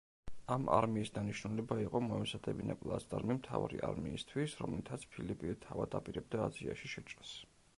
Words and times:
ამ 0.53 0.63
არმიის 0.75 1.11
დანიშნულება 1.17 1.75
იყო 1.81 1.99
მოემზადებინა 2.05 2.77
პლაცდარმი 2.85 3.35
მთავარი 3.41 3.83
არმიისთვის, 3.89 4.57
რომლითაც 4.63 5.05
ფილიპე 5.13 5.55
თავად 5.67 5.99
აპირებდა 6.01 6.43
აზიაში 6.47 6.91
შეჭრას. 6.97 7.37